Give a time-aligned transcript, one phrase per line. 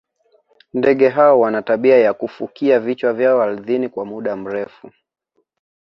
[0.73, 4.91] ndege hao wana tabia ya kufukia vichwa vyao ardhini kwa muda mrefu